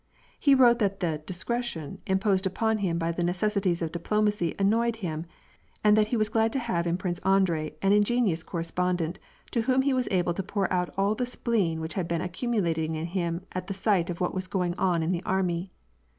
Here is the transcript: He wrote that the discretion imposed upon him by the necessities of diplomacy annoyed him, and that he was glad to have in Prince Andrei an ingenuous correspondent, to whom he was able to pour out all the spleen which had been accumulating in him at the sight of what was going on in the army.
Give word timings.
He 0.39 0.55
wrote 0.55 0.79
that 0.79 0.99
the 0.99 1.21
discretion 1.27 2.01
imposed 2.07 2.47
upon 2.47 2.79
him 2.79 2.97
by 2.97 3.11
the 3.11 3.23
necessities 3.23 3.83
of 3.83 3.91
diplomacy 3.91 4.55
annoyed 4.57 4.95
him, 4.95 5.27
and 5.83 5.95
that 5.95 6.07
he 6.07 6.17
was 6.17 6.27
glad 6.27 6.51
to 6.53 6.57
have 6.57 6.87
in 6.87 6.97
Prince 6.97 7.19
Andrei 7.19 7.75
an 7.83 7.91
ingenuous 7.93 8.41
correspondent, 8.41 9.19
to 9.51 9.61
whom 9.61 9.83
he 9.83 9.93
was 9.93 10.07
able 10.09 10.33
to 10.33 10.41
pour 10.41 10.73
out 10.73 10.91
all 10.97 11.13
the 11.13 11.27
spleen 11.27 11.81
which 11.81 11.93
had 11.93 12.07
been 12.07 12.19
accumulating 12.21 12.95
in 12.95 13.05
him 13.05 13.45
at 13.51 13.67
the 13.67 13.75
sight 13.75 14.09
of 14.09 14.19
what 14.19 14.33
was 14.33 14.47
going 14.47 14.73
on 14.79 15.03
in 15.03 15.11
the 15.11 15.21
army. 15.23 15.71